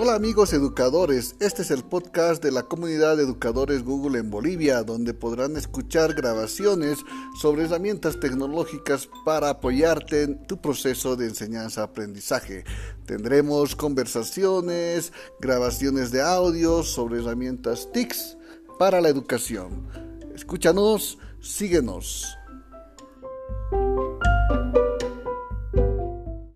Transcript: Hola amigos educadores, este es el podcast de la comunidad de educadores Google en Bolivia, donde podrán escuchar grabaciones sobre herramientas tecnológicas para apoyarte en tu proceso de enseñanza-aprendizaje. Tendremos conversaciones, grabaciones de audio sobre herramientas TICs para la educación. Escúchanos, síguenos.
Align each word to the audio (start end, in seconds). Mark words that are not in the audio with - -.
Hola 0.00 0.14
amigos 0.14 0.52
educadores, 0.52 1.34
este 1.40 1.62
es 1.62 1.72
el 1.72 1.82
podcast 1.82 2.40
de 2.40 2.52
la 2.52 2.62
comunidad 2.62 3.16
de 3.16 3.24
educadores 3.24 3.82
Google 3.82 4.20
en 4.20 4.30
Bolivia, 4.30 4.84
donde 4.84 5.12
podrán 5.12 5.56
escuchar 5.56 6.14
grabaciones 6.14 6.98
sobre 7.40 7.64
herramientas 7.64 8.20
tecnológicas 8.20 9.10
para 9.24 9.50
apoyarte 9.50 10.22
en 10.22 10.46
tu 10.46 10.60
proceso 10.60 11.16
de 11.16 11.26
enseñanza-aprendizaje. 11.26 12.62
Tendremos 13.06 13.74
conversaciones, 13.74 15.12
grabaciones 15.40 16.12
de 16.12 16.22
audio 16.22 16.84
sobre 16.84 17.18
herramientas 17.18 17.88
TICs 17.92 18.36
para 18.78 19.00
la 19.00 19.08
educación. 19.08 19.88
Escúchanos, 20.32 21.18
síguenos. 21.40 22.37